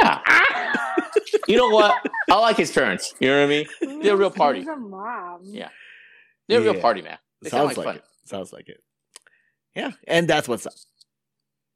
[0.00, 0.20] Yeah.
[1.46, 1.94] You know what?
[2.30, 3.14] I like his parents.
[3.20, 4.02] You know what I mean?
[4.02, 4.60] They're a real party.
[4.60, 5.40] Who's a mom.
[5.44, 5.68] Yeah.
[6.48, 7.18] They're a real party, man.
[7.42, 7.96] They sound Sounds like like, fun.
[7.96, 8.28] it.
[8.28, 8.82] Sounds like it.
[9.74, 10.72] Yeah, and that's what's up.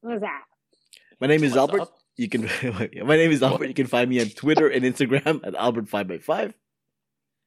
[0.01, 0.43] What was that?
[1.21, 1.81] My name is What's Albert.
[1.83, 1.95] up?
[2.17, 2.43] You can.
[3.07, 3.61] my name is Albert.
[3.61, 3.69] What?
[3.69, 6.55] You can find me on Twitter and Instagram at Albert Five by Five.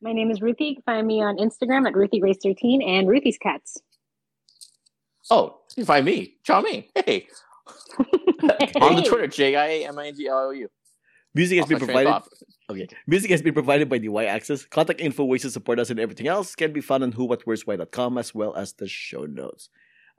[0.02, 0.66] My name is Ruthie.
[0.66, 3.82] You can find me on Instagram at Ruthie Race 13 and Ruthie's Cats.
[5.30, 6.86] Oh, you can find me, Jiaming.
[6.96, 7.28] Hey,
[8.82, 10.70] on the Twitter, J I A M I N G L O U.
[11.34, 12.86] Music has Off been my train of provided.
[12.86, 12.88] Okay.
[13.08, 14.66] Music has been provided by the Y Axis.
[14.66, 18.34] Contact info, ways to support us, and everything else can be found on whowhatwhereswhy.com as
[18.34, 19.70] well as the show notes.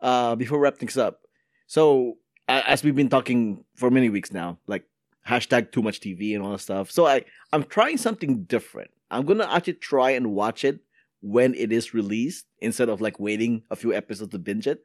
[0.00, 1.20] Uh, before we wrap things up,
[1.66, 4.84] so a- as we've been talking for many weeks now, like
[5.26, 6.90] hashtag too much TV and all that stuff.
[6.90, 8.90] So I I'm trying something different.
[9.10, 10.80] I'm gonna actually try and watch it
[11.22, 14.82] when it is released instead of like waiting a few episodes to binge it.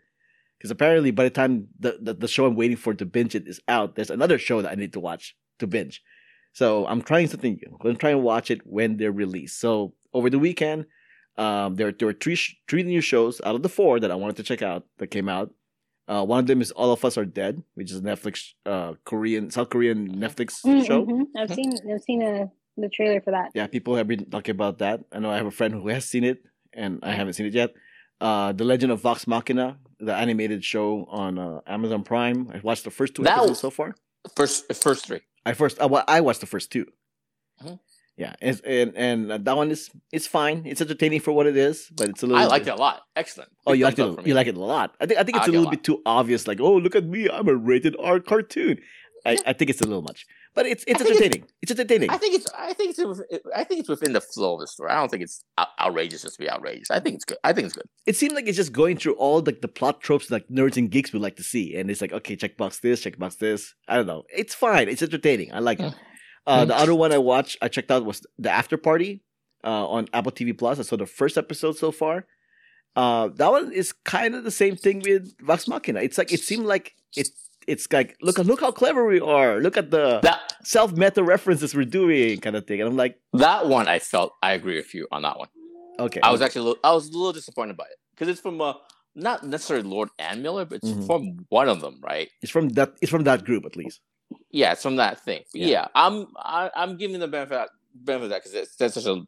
[0.61, 3.47] Because apparently, by the time the, the the show I'm waiting for to binge it
[3.47, 6.03] is out, there's another show that I need to watch to binge.
[6.53, 7.69] So I'm trying something new.
[7.71, 9.59] I'm going to try and watch it when they're released.
[9.59, 10.85] So over the weekend,
[11.35, 12.37] um, there, there were three,
[12.69, 15.27] three new shows out of the four that I wanted to check out that came
[15.29, 15.49] out.
[16.07, 18.93] Uh, one of them is All of Us Are Dead, which is a Netflix, uh,
[19.03, 21.05] Korean, South Korean Netflix Mm, show.
[21.07, 21.23] mhm.
[21.37, 23.49] I've seen I've seen a, the trailer for that.
[23.55, 24.99] Yeah, people have been talking about that.
[25.11, 26.43] I know I have a friend who has seen it,
[26.73, 27.71] and I haven't seen it yet.
[28.21, 32.49] Uh, the Legend of Vox Machina, the animated show on uh, Amazon Prime.
[32.53, 33.95] I watched the first two That- episodes so far.
[34.35, 35.21] First, first three.
[35.47, 36.85] I first I, wa- I watched the first 2
[37.63, 37.79] Mhm.
[38.17, 38.61] Yeah, and
[38.95, 40.57] and uh, that one is it's fine.
[40.65, 42.43] It's entertaining for what it is, but it's a little.
[42.43, 43.01] I liked it a lot.
[43.15, 43.49] Excellent.
[43.65, 44.03] Oh, you liked it.
[44.03, 44.27] up for me.
[44.29, 44.95] You like it a lot.
[45.01, 46.45] I think I think I it's a like it a little bit too obvious.
[46.47, 48.77] Like, oh, look at me, I'm a rated R cartoon.
[49.25, 51.47] I, I think it's a little much, but it's it's think it's- entertaining.
[51.61, 52.09] It's, entertaining.
[52.09, 52.47] I think it's.
[52.57, 53.21] I think it's.
[53.55, 54.91] I think it's within the flow of the story.
[54.91, 55.43] I don't think it's
[55.79, 56.91] outrageous just to be outrageous.
[56.91, 57.37] I think it's good.
[57.43, 57.87] I think it's good.
[58.05, 60.89] it seemed like it's just going through all like the plot tropes like nerds and
[60.91, 63.73] geeks would like to see, and it's like, okay, check box this, check box this.
[63.87, 64.23] I don't know.
[64.35, 64.89] It's fine.
[64.89, 65.53] It's entertaining.
[65.53, 65.93] I like it.
[66.47, 69.21] Uh, the other one I watched, I checked out was the After Party
[69.63, 70.79] uh, on Apple TV Plus.
[70.79, 72.25] I saw the first episode so far.
[72.95, 76.01] Uh, that one is kind of the same thing with Vox Machina.
[76.01, 77.29] It's like it seemed like it.
[77.67, 79.59] It's like look look how clever we are.
[79.59, 82.79] Look at the That self meta references we're doing, kind of thing.
[82.81, 84.33] And I'm like, that one, I felt.
[84.41, 85.47] I agree with you on that one.
[85.99, 86.61] okay, I was actually.
[86.61, 88.73] A little, I was a little disappointed by it because it's from uh,
[89.15, 91.05] not necessarily Lord and Miller, but it's Mhm.
[91.05, 92.29] from one of them, right?
[92.41, 92.93] it's from that.
[93.01, 93.99] It's from that group at least.
[94.49, 95.43] Yeah, it's from that thing.
[95.53, 95.67] Yeah.
[95.67, 96.27] Yeah, I'm.
[96.37, 99.27] I, I'm giving the benefit of- benefit of that because it's that's such an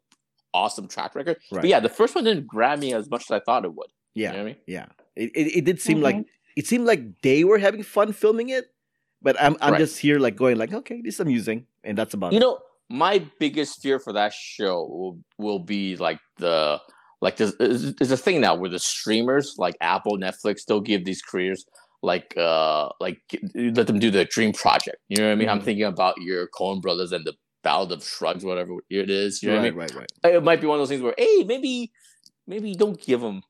[0.54, 1.38] awesome track record.
[1.52, 1.62] Right.
[1.62, 3.88] But yeah, the first one didn't grab me as much as I thought it would.
[4.16, 4.62] Yeah, You know what I mean?
[4.68, 4.86] yeah.
[5.16, 6.04] It, it it did seem Mhm.
[6.04, 8.66] like it seemed like they were having fun filming it,
[9.22, 9.80] but I'm I'm Right.
[9.80, 12.42] just here like going like, okay, this is amusing, and that's about You it.
[12.42, 16.80] know, my biggest fear for that show will, will be like the
[17.22, 17.54] like there's,
[18.12, 21.66] a thing now where the streamers like Apple, Netflix, they'll give these creators
[22.02, 23.20] like uh like
[23.56, 24.98] let them do the dream project.
[25.08, 25.50] You know what I mean?
[25.50, 25.64] I'm Mhm.
[25.64, 29.42] thinking about your Coen Brothers and the Ballad of Scruggs, whatever it is.
[29.42, 29.98] You know what I right, mean?
[30.02, 30.36] right, right.
[30.36, 31.94] It might be one of those things where hey, maybe
[32.46, 33.42] maybe don't give them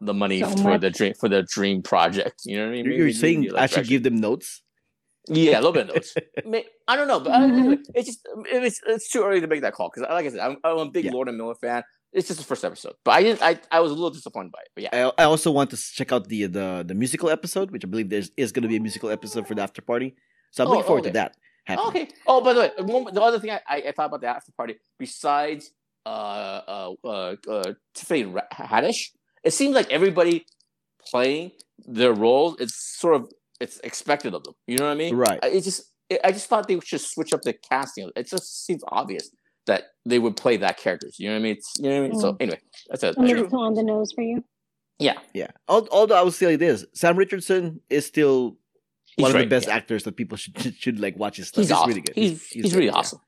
[0.00, 0.80] the money So for much.
[0.80, 2.42] the dream for the dream project.
[2.44, 2.84] You know what I mean?
[2.84, 3.90] You're, Maybe you're saying like, I should direction.
[3.90, 4.62] give them notes.
[5.30, 6.14] Yeah, a little bit of notes.
[6.88, 7.78] I don't know, but I- Mhm.
[7.94, 10.56] it's just it's it's too early to make that call because, like I said, I'm,
[10.64, 11.12] I'm a big Yeah.
[11.12, 11.82] Lord and Miller fan.
[12.14, 13.42] It's just the first episode, but I didn't.
[13.42, 14.68] I, I was a little disappointed by it.
[14.74, 17.84] But yeah, I, I also want to check out the the the musical episode, which
[17.84, 20.16] I believe there's is going to be a musical episode for the after party.
[20.52, 21.10] So I'm Oh, looking forward okay.
[21.10, 21.36] to that.
[21.66, 21.88] happening.
[22.04, 22.08] okay.
[22.26, 24.52] Oh, by the way, one- the other thing I, I, I thought about the after
[24.56, 25.70] party besides
[26.06, 29.10] uh uh uh, uh Tiffany Ra- Haddish,
[29.44, 30.46] it seems like everybody
[31.10, 31.52] playing
[31.86, 33.28] their roles, it's sort of
[33.60, 34.54] it's expected of them.
[34.66, 35.16] You know what I mean?
[35.16, 35.38] Right.
[35.42, 38.10] I- It just it, I just thought they should switch up the casting.
[38.16, 39.30] It just seems obvious
[39.66, 41.16] that they would play that characters.
[41.18, 41.52] You know what I mean?
[41.56, 42.20] It's, you know what I mean?
[42.20, 43.16] So anyway, that's it.
[43.16, 44.42] A little on the nose for you.
[44.98, 45.50] Yeah, Yeah.
[45.68, 48.56] Although I would say this, Sam Richardson is still
[49.16, 49.74] He's one of the best yeah.
[49.76, 51.62] actors that people should should, should like watch his stuff.
[51.62, 51.88] he's, awesome.
[51.88, 52.14] really good.
[52.16, 52.92] He's, he's, great, really yeah.
[52.94, 53.20] awesome.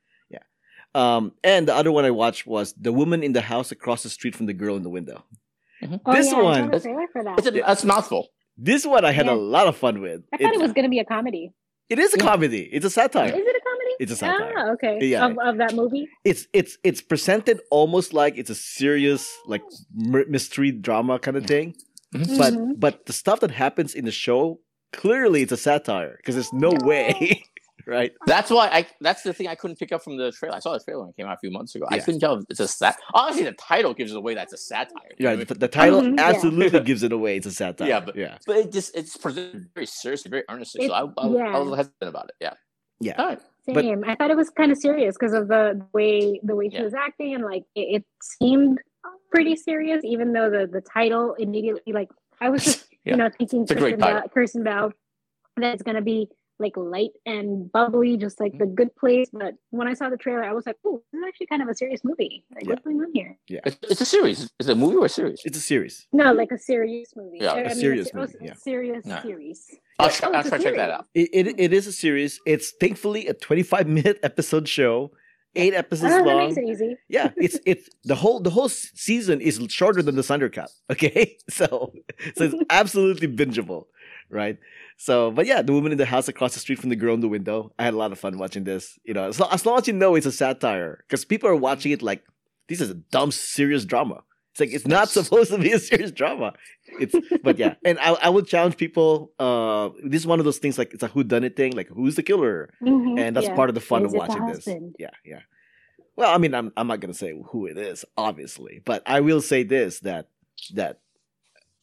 [0.94, 4.08] Um, and the other one I watched was The Woman in the House Across the
[4.08, 5.24] Street from the Girl in the Window.
[6.06, 7.38] Oh, This yeah, one- saw trailer for that.
[7.38, 8.28] It's a, it's a mouthful.
[8.56, 9.32] This one I had Yeah.
[9.32, 10.20] a lot of fun with.
[10.32, 11.52] I thought It- it was going to be a comedy.
[11.88, 12.24] it is a Yeah.
[12.30, 12.62] comedy.
[12.72, 13.28] It's a satire.
[13.28, 13.94] Is it a comedy?
[14.00, 14.54] It's a satire.
[14.56, 14.98] Ah, okay.
[15.06, 15.26] Yeah.
[15.26, 16.06] Of, of that movie.
[16.24, 19.62] It's it's it's presented almost like it's a serious like
[19.94, 21.74] mystery drama kind of thing.
[22.12, 22.78] But Mhm.
[22.84, 24.60] but the stuff that happens in the show
[24.92, 27.42] clearly it's a satire because there's no way,
[27.90, 28.12] right?
[28.26, 28.86] That's why I.
[29.00, 30.56] That's the thing I couldn't pick up from the trailer.
[30.56, 31.86] I saw the trailer when it came out a few months ago.
[31.90, 32.96] I couldn't tell if it's a sat.
[33.12, 34.34] Honestly, the title gives it away.
[34.34, 34.94] That's a satire.
[35.18, 36.28] Yeah, what I the, the title Mhm, yeah.
[36.28, 37.36] absolutely gives it away.
[37.36, 37.88] It's a satire.
[37.88, 40.86] Yeah, but- yeah, But it just it's presented very seriously, very earnestly.
[40.86, 41.56] so I, I, yeah.
[41.56, 42.34] I was hesitant about it.
[42.40, 42.54] Yeah.
[43.00, 43.14] Yeah.
[43.18, 43.40] All right.
[43.66, 46.76] But- I thought it was kind of serious because of the way the way she
[46.76, 46.82] Yeah.
[46.84, 48.78] was acting and like it, it seemed
[49.30, 52.08] pretty serious, even though the the title immediately like
[52.40, 53.12] I was just Yeah.
[53.12, 54.92] you know thinking It's Kirsten Bell, Kirsten Bell
[55.56, 56.28] that it's gonna be
[56.60, 58.74] like light and bubbly, just like the mm.
[58.74, 59.28] good place.
[59.32, 61.68] But when I saw the trailer, I was like, oh, this is actually kind of
[61.68, 62.44] a serious movie.
[62.54, 63.36] Like, what's going on here?
[63.48, 64.40] It's, it's a series.
[64.60, 65.40] Is it a movie or a series?
[65.44, 66.06] it's a series.
[66.12, 67.38] No, like a serious movie.
[67.40, 68.54] Yeah, I a mean, serious it was movie, yeah.
[68.54, 69.22] serious Yeah.
[69.22, 69.66] series.
[69.98, 71.06] I'll, try, I'll try to check that out.
[71.14, 72.38] It, it it is a series.
[72.46, 75.10] It's thankfully a 25 minute episode show,
[75.56, 76.46] eight episodes Oh, that long.
[76.48, 76.96] makes it easy.
[77.08, 80.70] yeah, it's it's the whole the whole season is shorter than the Snyder Cut.
[80.90, 81.92] Okay, so
[82.36, 83.84] so it's absolutely bingeable,
[84.28, 84.58] right?
[85.00, 87.20] So, but yeah, the woman in the house across the street from the girl in
[87.20, 87.72] the window.
[87.78, 88.98] I had a lot of fun watching this.
[89.02, 91.56] You know, as long as, long as you know it's a satire, because people are
[91.56, 92.22] watching it like
[92.68, 94.22] this is a dumb serious drama.
[94.52, 96.52] It's like it's not supposed to be a serious drama.
[97.00, 99.32] It's but yeah, and I I would challenge people.
[99.38, 101.72] Uh, this is one of those things like it's a who done it thing.
[101.72, 102.68] Like who's the killer?
[102.82, 103.56] Mhm, and that's yeah.
[103.56, 104.68] part of the fun Is of watching this.
[104.98, 105.40] Yeah, yeah.
[106.14, 109.40] Well, I mean, I'm I'm not gonna say who it is, obviously, but I will
[109.40, 110.28] say this that
[110.74, 111.00] that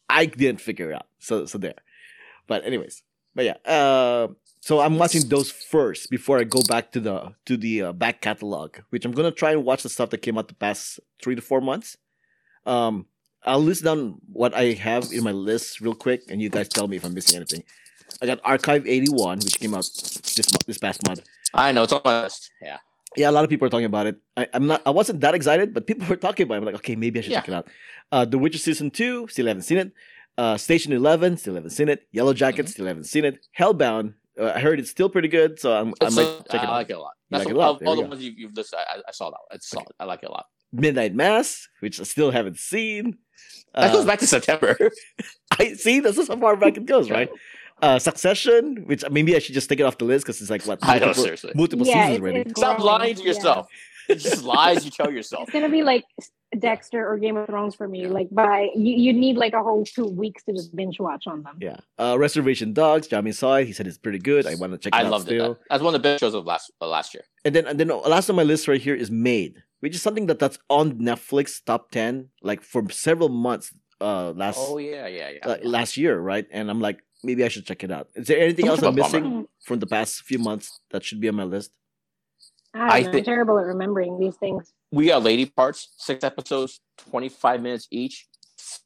[0.08, 1.08] I didn't figure it out.
[1.18, 1.74] So so there.
[2.46, 3.02] But anyways,
[3.38, 3.58] but yeah.
[3.64, 4.28] Uh,
[4.60, 8.20] so I'm watching those first before I go back to the to the uh, back
[8.20, 11.36] catalog, which I'm gonna try and watch the stuff that came out the past three
[11.36, 11.96] to four months.
[12.66, 13.06] Um,
[13.44, 16.88] I'll list down what I have in my list real quick, and you guys tell
[16.88, 17.62] me if I'm missing anything.
[18.20, 19.84] I got Archive 81, which came out
[20.36, 21.22] this mo- this past month.
[21.54, 22.50] I know it's on my list.
[22.60, 22.78] Yeah.
[23.16, 24.16] Yeah, a lot of people are talking about it.
[24.36, 24.82] I, I'm not.
[24.84, 26.58] I wasn't that excited, but people were talking about it.
[26.58, 27.40] I'm like, okay, maybe I should Yeah.
[27.40, 27.68] check it out.
[28.10, 29.92] Uh, The Witcher season two, still haven't seen it.
[30.38, 32.06] Uh, Station Eleven, still haven't seen it.
[32.12, 32.74] Yellow Jackets, Mhm.
[32.74, 33.44] still haven't seen it.
[33.58, 36.66] Hellbound, uh, I heard it's still pretty good, so I'm, I might a- check it
[36.66, 36.70] I out.
[36.70, 37.14] like it a lot.
[37.18, 37.82] You That's like it a lot.
[37.82, 38.08] Of all the go.
[38.08, 39.38] ones you, you've listed, I, I saw that.
[39.48, 39.56] one.
[39.56, 39.82] It's Okay.
[39.82, 39.94] solid.
[39.98, 40.46] I like it a lot.
[40.72, 43.18] Midnight Mass, which I still haven't seen.
[43.74, 44.76] That Uh, goes back to September.
[45.58, 45.98] I see.
[46.00, 47.28] That's just how far back it goes, right?
[47.80, 50.64] Uh, Succession, which maybe I should just take it off the list because it's like
[50.66, 51.52] what I know, multiple, seriously.
[51.54, 52.50] multiple Yeah, seasons it's- already.
[52.56, 53.28] Stop lying to yeah.
[53.28, 53.66] yourself.
[54.12, 55.42] It's just lies you tell yourself.
[55.44, 56.04] It's gonna be like
[56.58, 58.06] Dexter or Game of Thrones for me.
[58.06, 61.42] Like by you, you need like a whole two weeks to just binge watch on
[61.42, 61.56] them.
[61.60, 61.76] Yeah.
[61.98, 63.06] Uh, Reservation Dogs.
[63.06, 63.66] Jami saw it.
[63.66, 64.46] He said it's pretty good.
[64.46, 65.52] I want to check it I out loved still.
[65.52, 65.58] it.
[65.68, 67.24] That's one of the best shows of last uh, last year.
[67.44, 70.26] And then and then last on my list right here is Maid, which is something
[70.26, 73.72] that that's on Netflix top ten like for several months.
[74.00, 75.46] Uh, last Oh yeah, yeah, yeah.
[75.46, 76.46] uh, last year, right?
[76.52, 78.08] And I'm like, maybe I should check it out.
[78.14, 79.20] Is there anything How else I'm of a bummer.
[79.20, 81.72] missing from the past few months that should be on my list?
[82.74, 84.72] I don't I know, think- I'm terrible at remembering these things.
[84.92, 88.26] we got Lady Parts, six episodes, twenty five minutes each.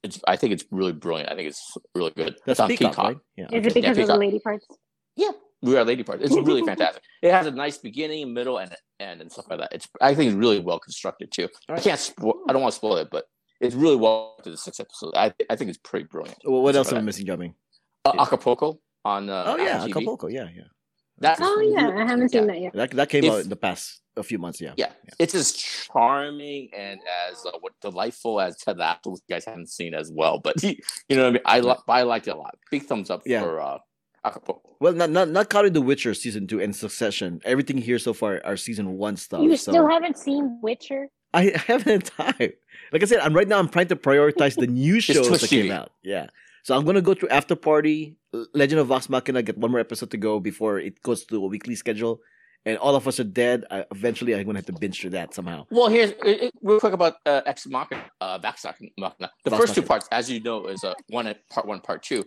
[0.02, 1.30] It's, I think it's really brilliant.
[1.30, 2.36] I think it's really good.
[2.46, 3.04] That's it's on Peacock, Peacock.
[3.04, 3.16] right?
[3.36, 3.46] Yeah.
[3.52, 4.66] Is it because of the lady parts?
[5.16, 5.30] Yeah,
[5.62, 6.22] we are Lady Parts.
[6.22, 7.02] It's really fantastic.
[7.22, 9.72] It has a nice beginning, middle, and end, and stuff like that.
[9.72, 11.48] It's I think it's really well constructed too.
[11.68, 11.98] All I can't.
[11.98, 13.24] Spo- I don't want to spoil it, but
[13.60, 15.12] it's really well to the six episodes.
[15.16, 16.38] I I think it's pretty brilliant.
[16.44, 17.54] Well, what else am I missing, Jiaming?
[18.04, 18.14] that.
[18.16, 19.28] Uh, Acapulco on.
[19.30, 19.90] Uh, oh yeah, Apple TV.
[19.90, 20.26] Acapulco.
[20.28, 20.62] Yeah, yeah.
[21.18, 22.52] That's Oh yeah, I haven't seen Yeah.
[22.52, 22.72] that yet.
[22.74, 24.60] That that came If- out in the past a few months.
[24.60, 24.74] Yeah.
[24.76, 29.94] Yeah, it's as charming and as uh, delightful as Ted Lasso, you guys haven't seen
[29.94, 30.38] as well.
[30.38, 30.76] But you
[31.10, 31.42] know what I mean.
[31.44, 32.56] I li- I liked it a lot.
[32.70, 33.42] Big thumbs up Yeah.
[33.42, 33.78] for uh,
[34.24, 34.76] Acapulco.
[34.80, 37.40] Well, not not not counting The Witcher season two and Succession.
[37.44, 39.42] Everything here so far are season one stuff.
[39.42, 41.08] You so still haven't seen Witcher?
[41.34, 42.52] I haven't had time.
[42.92, 43.58] Like I said, I'm right now.
[43.58, 45.90] I'm trying to prioritize the new shows Twitch that came out.
[46.02, 46.26] Yeah.
[46.62, 48.16] So I'm gonna go through After Party,
[48.54, 51.46] Legend of Vox Machina, get one more episode to go before it goes to a
[51.46, 52.20] weekly schedule,
[52.64, 53.64] and All of Us Are Dead.
[53.70, 55.66] I, eventually, I'm gonna have to binge through that somehow.
[55.70, 56.12] Well, here's
[56.62, 59.30] real quick about uh, Ex Machina, uh, Backstock Machina.
[59.44, 62.24] The Vox first two parts, as you know, is uh, one part one, part two.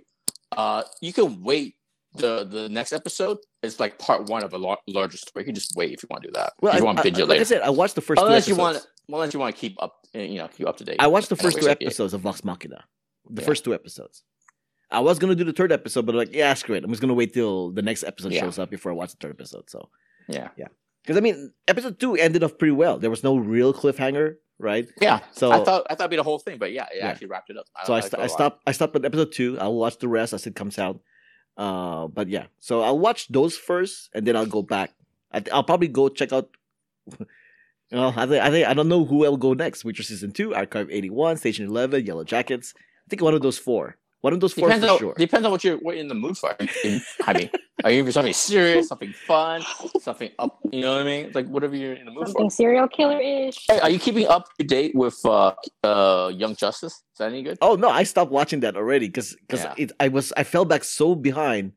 [0.52, 1.76] Uh, you can wait.
[2.18, 5.44] The the next episode is like part one of a lar- larger story.
[5.44, 6.54] You can just wait if you want to do that.
[6.62, 8.02] Well, if you I, want to binge I- it like I said, I watched the
[8.02, 10.78] first unless two you want, unless you want to keep up, you know, keep up
[10.78, 10.98] to date.
[11.00, 12.86] I watched the first two episodes of Vox Machina.
[13.30, 13.46] The Yeah.
[13.46, 14.24] first two episodes.
[14.92, 16.84] I was gonna do the third episode, but like, yeah, screw it.
[16.84, 18.42] I'm just gonna wait till the next episode Yeah.
[18.42, 19.70] shows up before I watch the third episode.
[19.70, 19.90] So,
[20.28, 20.50] Yeah.
[20.58, 20.68] Yeah.
[21.04, 22.98] Because I mean, episode two ended off pretty well.
[22.98, 24.88] There was no real cliffhanger, right?
[25.02, 25.20] Yeah.
[25.34, 27.08] So I thought I thought it'd be the whole thing, but yeah, it Yeah.
[27.08, 27.68] actually wrapped it up.
[27.86, 28.62] So I, st- I stopped.
[28.68, 29.58] I stopped at episode two.
[29.60, 31.00] I'll watch the rest as it comes out.
[31.58, 34.94] Uh, but yeah, so I'll watch those first, and then I'll go back.
[35.32, 36.50] I th- I'll probably go check out.
[37.92, 39.86] Well, I think I think I don't know who I'll go next.
[39.86, 42.74] Witcher season two, Archive eighty one, Station eleven, Yellow Jackets.
[43.06, 43.98] I think one of those four.
[44.22, 45.14] One of those four Depends for on, sure.
[45.16, 46.56] depends on what you're what you're in the mood for.
[47.28, 47.50] I mean,
[47.84, 49.62] are you for something serious, something fun,
[50.02, 50.58] something up?
[50.72, 51.32] You know what I mean?
[51.36, 52.32] Like whatever you're in the mood for.
[52.32, 52.56] Something for.
[52.56, 53.66] serial killer ish.
[53.68, 56.94] Hey, are you keeping up to date with uh, uh, Young Justice?
[56.94, 57.60] Is that any good?
[57.62, 59.76] Oh no, I stopped watching that already because because Yeah.
[59.78, 61.74] it I was I fell back so behind,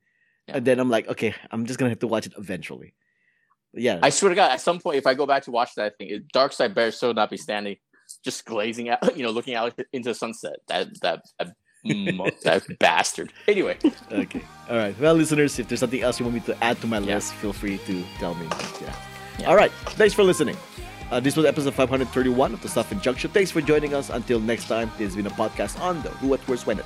[0.49, 0.57] Yeah.
[0.57, 2.95] and then I'm like, okay, I'm just gonna have to watch it eventually.
[3.75, 5.99] Yeah, I swear to God, at some point, if I go back to watch that
[5.99, 7.77] thing, it, Darkseid better so not be standing,
[8.25, 10.57] just glazing out, you know, looking out into the sunset.
[10.68, 11.55] That that that,
[12.44, 13.33] that bastard.
[13.47, 13.77] Anyway,
[14.12, 14.99] okay, all right.
[15.01, 17.14] Well, listeners, if there's something else you want me to add to my Yeah.
[17.16, 18.47] list, feel free to tell me.
[18.81, 18.94] Yeah.
[19.38, 19.49] Yeah.
[19.49, 19.71] All right.
[19.97, 20.57] Thanks for listening.
[21.11, 23.31] Uh, this was episode 531 of the Stuff in Junction.
[23.31, 24.11] Thanks for joining us.
[24.11, 26.77] Until next time, this has been a podcast on the Who at Worst When.
[26.79, 26.85] You